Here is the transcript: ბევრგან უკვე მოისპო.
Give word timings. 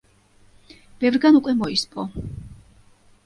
ბევრგან 1.03 1.37
უკვე 1.41 1.55
მოისპო. 1.59 2.05